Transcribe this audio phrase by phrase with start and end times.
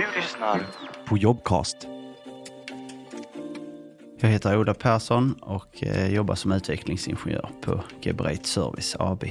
[0.00, 0.60] Du lyssnar
[1.08, 1.88] på Jobcast.
[4.20, 9.24] Jag heter Ola Persson och eh, jobbar som utvecklingsingenjör på Geberit Service AB.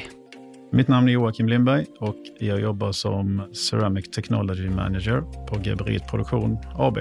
[0.71, 6.57] Mitt namn är Joakim Lindberg och jag jobbar som Ceramic Technology Manager på Geberit Produktion
[6.75, 6.97] AB.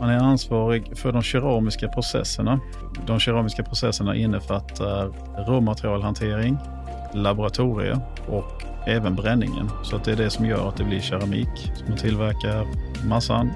[0.00, 2.60] Man är ansvarig för de keramiska processerna.
[3.06, 5.12] De keramiska processerna innefattar
[5.46, 6.58] råmaterialhantering,
[7.14, 9.70] laboratorier och även bränningen.
[9.82, 11.72] Så att det är det som gör att det blir keramik.
[11.74, 12.66] Så man tillverkar
[13.08, 13.50] massan,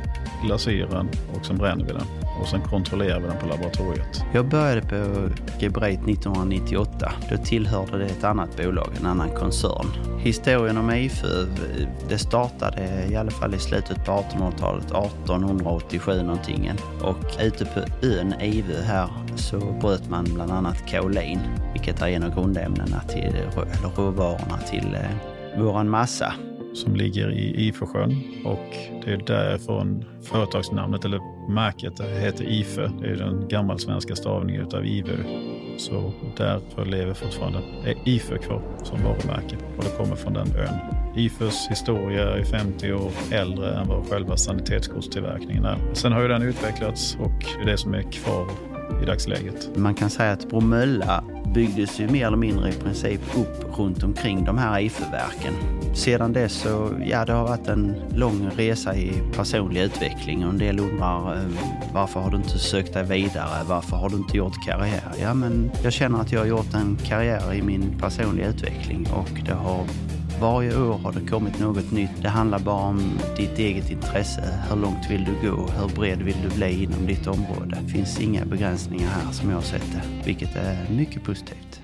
[0.47, 2.22] glasyren och sen bränner vi den.
[2.41, 4.25] Och sen kontrollerar vi den på laboratoriet.
[4.33, 5.29] Jag började på
[5.59, 7.13] Gebreit 1998.
[7.31, 9.87] Då tillhörde det ett annat bolag, en annan koncern.
[10.19, 11.47] Historien om IFU,
[12.09, 16.73] det startade i alla fall i slutet på 1800-talet, 1887 någonting.
[17.03, 21.41] Och ute på ön Ivö här så bröt man bland annat kaolin,
[21.73, 26.35] vilket är en av grundämnena till, eller råvarorna till eh, våran massa
[26.75, 31.21] som ligger i Ifösjön och det är därifrån företagsnamnet eller
[31.53, 32.91] märket heter Ifö.
[33.01, 35.17] Det är den gammalsvenska stavningen utav Ivö.
[35.79, 37.59] Så därför lever fortfarande
[38.05, 41.03] Ifö kvar som varumärke och det kommer från den ön.
[41.17, 45.79] Ifös historia är 50 år äldre än vad själva sanitetskortstillverkningen är.
[45.93, 48.49] Sen har ju den utvecklats och det är det som är kvar
[49.03, 49.71] i dagsläget.
[49.77, 54.45] Man kan säga att Bromölla byggdes ju mer eller mindre i princip upp runt omkring
[54.45, 55.55] de här IFU-verken.
[55.95, 60.59] Sedan dess så, ja det har varit en lång resa i personlig utveckling och en
[60.59, 61.43] del undrar eh,
[61.93, 63.65] varför har du inte sökt dig vidare?
[63.69, 65.13] Varför har du inte gjort karriär?
[65.21, 69.41] Ja men jag känner att jag har gjort en karriär i min personliga utveckling och
[69.47, 69.85] det har
[70.43, 72.23] varje år har det kommit något nytt.
[72.23, 74.59] Det handlar bara om ditt eget intresse.
[74.69, 75.67] Hur långt vill du gå?
[75.67, 77.79] Hur bred vill du bli inom ditt område?
[77.83, 81.81] Det finns inga begränsningar här som jag har sett det, vilket är mycket positivt.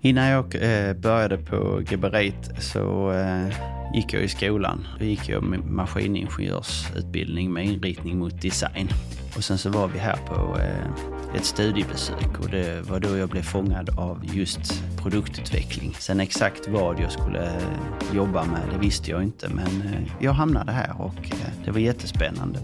[0.00, 3.48] Innan jag eh, började på Geberit så eh,
[3.94, 4.86] gick jag i skolan.
[4.98, 8.88] Då gick jag maskiningenjörsutbildning med inriktning mot design.
[9.36, 13.28] Och sen så var vi här på eh, ett studiebesök och det var då jag
[13.28, 15.94] blev fångad av just produktutveckling.
[15.98, 20.32] Sen exakt vad jag skulle eh, jobba med, det visste jag inte, men eh, jag
[20.32, 22.58] hamnade här och eh, det var jättespännande.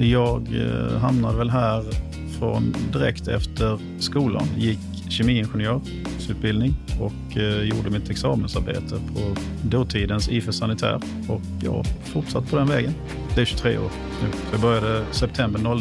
[0.00, 0.40] Jag
[1.00, 1.84] hamnade väl här
[2.38, 4.46] från direkt efter skolan.
[4.56, 4.78] Gick
[5.08, 12.68] kemiingenjörsutbildning och gjorde mitt examensarbete på dåtidens IFE Sanitär och jag har fortsatt på den
[12.68, 12.94] vägen.
[13.34, 13.90] Det är 23 år
[14.22, 14.28] nu.
[14.52, 15.80] Jag började september 00,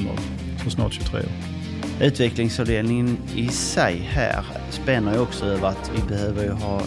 [0.63, 1.60] så snart 23 år.
[2.01, 6.81] Utvecklingsavdelningen i sig här spänner ju också över att vi behöver ju ha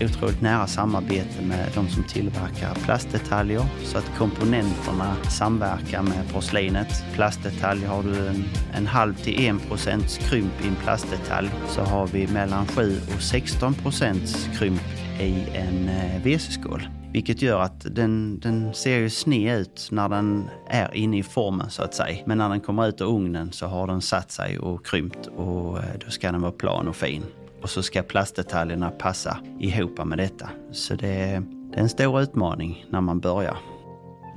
[0.00, 7.04] otroligt nära samarbete med de som tillverkar plastdetaljer så att komponenterna samverkar med porslinet.
[7.14, 8.44] Plastdetalj har du en,
[8.74, 13.22] en halv till en procents krymp i en plastdetalj så har vi mellan 7 och
[13.22, 14.82] 16 procents krymp
[15.20, 16.95] i en eh, WC-skål.
[17.16, 21.70] Vilket gör att den, den ser ju sned ut när den är inne i formen
[21.70, 22.18] så att säga.
[22.26, 25.78] Men när den kommer ut ur ugnen så har den satt sig och krympt och
[25.78, 27.22] eh, då ska den vara plan och fin
[27.62, 30.48] och så ska plastdetaljerna passa ihop med detta.
[30.72, 31.40] Så det är,
[31.70, 33.56] det är en stor utmaning när man börjar.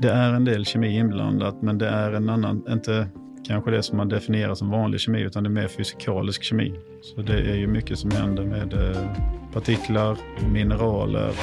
[0.02, 3.08] Det är en del kemi inblandat men det är en annan, inte
[3.48, 6.74] kanske det som man definierar som vanlig kemi utan det är mer fysikalisk kemi.
[7.02, 9.04] Så det är ju mycket som händer med eh,
[9.54, 10.18] partiklar,
[10.54, 11.34] mineraler,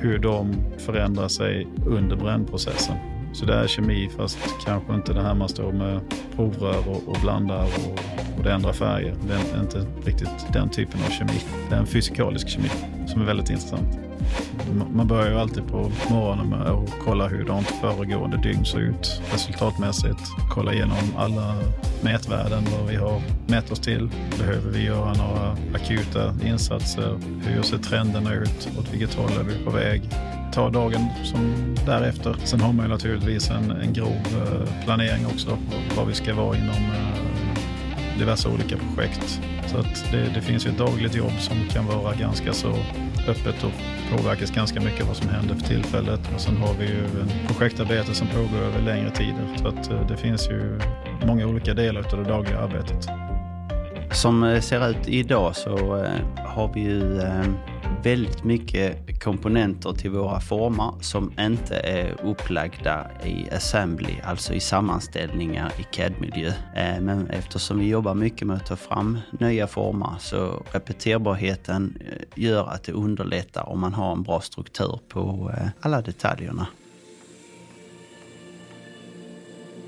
[0.00, 3.15] hur de förändrar sig under brännprocessen.
[3.32, 6.00] Så det är kemi fast kanske inte det här man står med
[6.36, 7.98] provrör och, och blandar och,
[8.38, 9.14] och det ändrar färger.
[9.28, 11.40] Det är inte riktigt den typen av kemi.
[11.68, 12.70] Det är en fysikalisk kemi
[13.06, 13.98] som är väldigt intressant.
[14.92, 19.22] Man börjar ju alltid på morgonen med att kolla hur de föregående dygn såg ut
[19.32, 20.20] resultatmässigt.
[20.50, 21.54] Kolla igenom alla
[22.02, 24.10] mätvärden, vad vi har mätt oss till.
[24.38, 27.18] Behöver vi göra några akuta insatser?
[27.46, 28.68] Hur ser trenderna ut?
[28.78, 30.02] Åt vilket håll är vi på väg?
[30.52, 32.36] Ta dagen som därefter.
[32.44, 35.58] Sen har man ju naturligtvis en, en grov eh, planering också,
[35.96, 39.40] vad vi ska vara inom eh, diverse olika projekt.
[39.66, 42.68] Så att det, det finns ju ett dagligt jobb som kan vara ganska så
[43.28, 43.72] öppet och
[44.16, 46.20] påverkas ganska mycket av vad som händer för tillfället.
[46.34, 49.56] Och sen har vi ju en projektarbete som pågår över längre tider.
[49.56, 50.80] Så att eh, det finns ju
[51.26, 53.08] många olika delar av det dagliga arbetet.
[54.12, 55.76] Som det ser ut idag så
[56.36, 57.20] har vi ju
[58.02, 65.72] väldigt mycket komponenter till våra former som inte är upplagda i assembly, alltså i sammanställningar
[65.78, 66.48] i CAD-miljö.
[66.76, 72.42] Eh, men eftersom vi jobbar mycket med att ta fram nya former så repeterbarheten eh,
[72.44, 76.66] gör att det underlättar om man har en bra struktur på eh, alla detaljerna.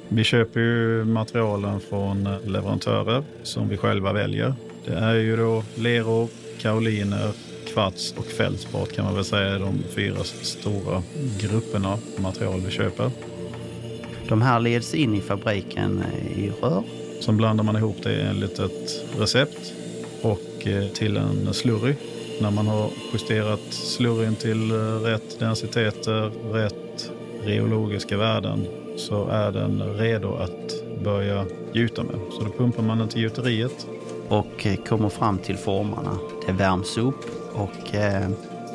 [0.09, 4.55] Vi köper ju materialen från leverantörer som vi själva väljer.
[4.85, 6.29] Det är ju då leror,
[6.61, 7.33] kaoliner,
[7.73, 11.03] kvarts och fältspat kan man väl säga är de fyra stora
[11.41, 13.11] grupperna material vi köper.
[14.29, 16.05] De här leds in i fabriken
[16.37, 16.82] i rör.
[17.20, 19.73] Sen blandar man ihop det enligt ett recept
[20.23, 21.94] och eh, till en slurry.
[22.41, 27.11] När man har justerat slurryn till eh, rätt densiteter, rätt
[27.43, 28.67] reologiska värden
[28.97, 30.75] så är den redo att
[31.05, 32.21] börja gjuta med.
[32.32, 33.87] Så då pumpar man den till gjuteriet.
[34.29, 36.19] Och eh, kommer fram till formarna.
[36.47, 38.29] Det värms upp och eh,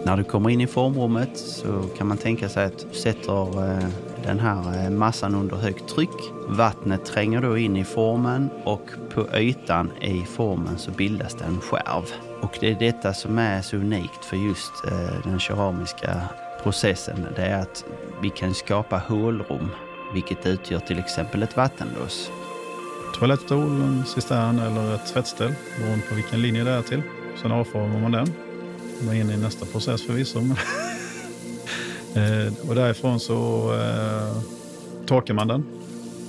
[0.06, 3.88] när du kommer in i formrummet så kan man tänka sig att du sätter eh,
[4.24, 6.32] den här eh, massan under högt tryck.
[6.48, 11.60] Vattnet tränger då in i formen och på ytan i formen så bildas det en
[11.60, 12.04] skärv.
[12.42, 16.22] Och det är detta som är så unikt för just eh, den keramiska
[16.64, 17.28] processen.
[17.36, 17.86] Det är att
[18.22, 19.70] vi kan skapa hålrum,
[20.14, 22.32] vilket utgör till exempel ett vattenlås.
[23.20, 27.02] Toalettstol, en cistern eller ett tvättställ beroende på vilken linje det är till.
[27.42, 28.53] Sen avformar man den.
[29.02, 30.40] Man är inne i nästa process förvisso.
[32.16, 34.42] Eh, och därifrån så eh,
[35.06, 35.64] torkar man den.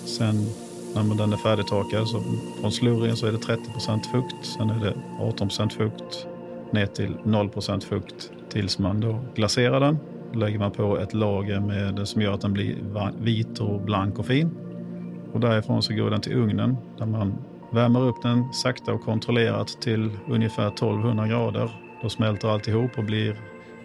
[0.05, 0.47] Sen
[0.95, 2.23] när den är färdigtorkad så
[2.61, 4.47] från slurryn så är det 30% fukt.
[4.47, 6.27] Sen är det 18% fukt
[6.71, 9.99] ner till 0% fukt tills man då glaserar den.
[10.33, 12.77] Då lägger man på ett lager med, som gör att den blir
[13.21, 14.51] vit och blank och fin.
[15.33, 17.35] Och därifrån så går den till ugnen där man
[17.73, 21.84] värmer upp den sakta och kontrollerat till ungefär 1200 grader.
[22.03, 23.37] Då smälter alltihop och blir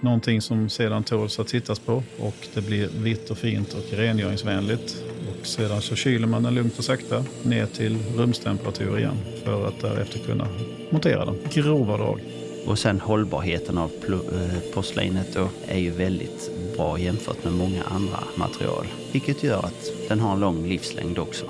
[0.01, 5.03] Någonting som sedan tåls att tittas på och det blir vitt och fint och rengöringsvänligt.
[5.29, 9.81] Och sedan så kyler man den lugnt och sakta ner till rumstemperatur igen för att
[9.81, 10.47] därefter kunna
[10.89, 11.35] montera den.
[11.53, 12.21] Grova drag.
[12.67, 18.19] Och sen hållbarheten av eh, porslinet då är ju väldigt bra jämfört med många andra
[18.35, 18.85] material.
[19.11, 21.45] Vilket gör att den har en lång livslängd också.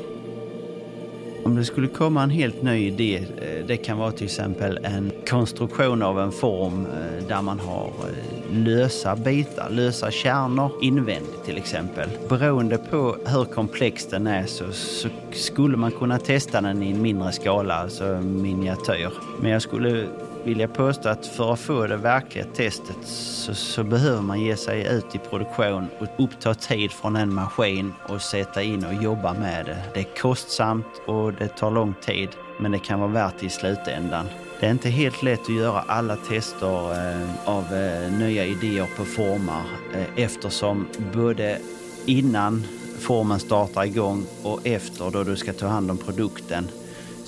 [1.43, 5.11] Om det skulle komma en helt ny idé, eh, det kan vara till exempel en
[5.29, 11.57] konstruktion av en form eh, där man har eh, lösa bitar, lösa kärnor invändigt till
[11.57, 12.09] exempel.
[12.29, 17.01] Beroende på hur komplex den är så, så skulle man kunna testa den i en
[17.01, 19.11] mindre skala, alltså miniatyr.
[19.41, 20.07] Men jag skulle
[20.49, 24.55] vill jag påstå att för att få det verkliga testet så, så, behöver man ge
[24.55, 29.33] sig ut i produktion och uppta tid från en maskin och sätta in och jobba
[29.33, 29.77] med det.
[29.93, 32.29] Det är kostsamt och det tar lång tid,
[32.59, 34.25] men det kan vara värt det i slutändan.
[34.59, 39.05] Det är inte helt lätt att göra alla tester eh, av eh, nya idéer på
[39.05, 39.63] formar
[39.93, 41.59] eh, eftersom både
[42.05, 42.63] innan
[42.99, 46.67] formen startar igång och efter då du ska ta hand om produkten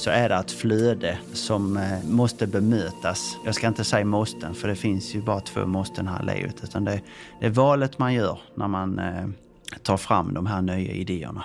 [0.01, 3.37] så är det ett flöde som eh, måste bemötas.
[3.45, 6.55] Jag ska inte säga måsten, för det finns ju bara två måsten här i livet.
[6.63, 7.01] Utan det,
[7.39, 9.27] det är valet man gör när man eh,
[9.83, 11.43] tar fram de här nya idéerna.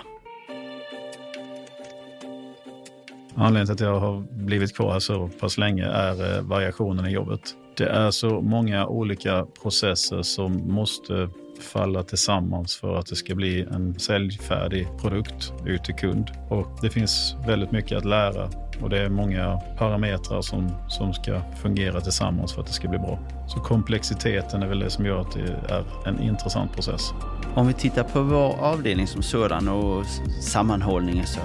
[3.35, 7.11] Anledningen till att jag har blivit kvar här så pass länge är eh, variationen i
[7.11, 7.41] jobbet.
[7.77, 11.29] Det är så många olika processer som måste
[11.63, 16.31] falla tillsammans för att det ska bli en säljfärdig produkt ut till kund.
[16.49, 18.49] Och det finns väldigt mycket att lära
[18.81, 22.99] och det är många parametrar som, som ska fungera tillsammans för att det ska bli
[22.99, 23.19] bra.
[23.47, 27.13] Så komplexiteten är väl det som gör att det är en intressant process.
[27.55, 30.05] Om vi tittar på vår avdelning som sådan och
[30.41, 31.39] sammanhållningen så,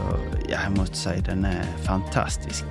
[0.48, 2.64] ja, jag måste säga den är fantastisk.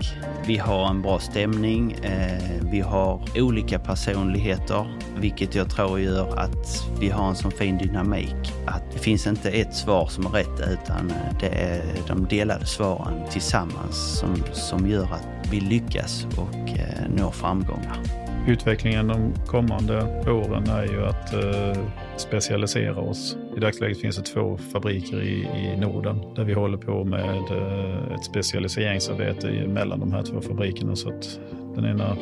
[0.45, 4.85] Vi har en bra stämning, eh, vi har olika personligheter,
[5.17, 8.53] vilket jag tror gör att vi har en sån fin dynamik.
[8.65, 12.65] Att det finns inte ett svar som är rätt utan eh, det är de delade
[12.65, 17.97] svaren tillsammans som, som gör att vi lyckas och eh, når framgångar.
[18.47, 21.83] Utvecklingen de kommande åren är ju att eh,
[22.17, 23.37] specialisera oss.
[23.57, 28.13] I dagsläget finns det två fabriker i, i Norden där vi håller på med eh,
[28.13, 31.39] ett specialiseringsarbete mellan de här två fabrikerna så att
[31.75, 32.17] den ena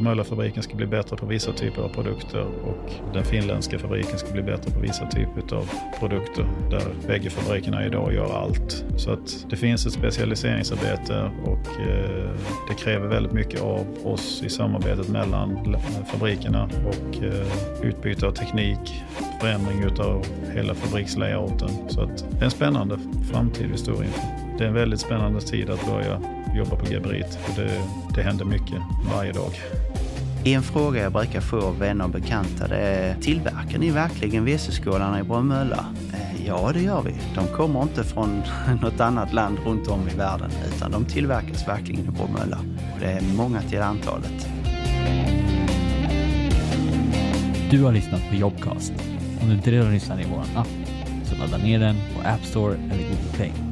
[0.00, 4.42] Möllerfabriken ska bli bättre på vissa typer av produkter och den finländska fabriken ska bli
[4.42, 8.84] bättre på vissa typer av produkter där bägge fabrikerna idag gör allt.
[8.96, 12.30] Så att det finns ett specialiseringsarbete och eh,
[12.68, 15.76] det kräver väldigt mycket av oss i samarbetet mellan
[16.06, 19.04] fabrikerna och eh, utbyte av teknik,
[19.40, 21.70] förändring utav hela fabrikslayouten.
[21.88, 22.98] Så att det är en spännande
[23.32, 24.22] framtid vi står inför.
[24.58, 26.20] Det är en väldigt spännande tid att börja
[26.54, 27.38] jobba på Geberit.
[27.56, 27.70] Det,
[28.14, 28.78] det händer mycket
[29.14, 29.52] varje dag.
[30.44, 35.20] En fråga jag brukar få av vänner och bekanta det är tillverkar ni verkligen WC-skålarna
[35.20, 35.86] i Bromölla?
[36.12, 37.14] Eh, ja, det gör vi.
[37.34, 38.42] De kommer inte från
[38.82, 42.58] något annat land runt om i världen utan de tillverkas verkligen i Bromölla.
[42.94, 44.48] Och det är många till antalet.
[47.70, 48.92] Du har lyssnat på Jobcast.
[49.42, 50.68] Om du inte redan lyssnar i vår app
[51.24, 53.69] så ladda ner den på App Store eller Google Play.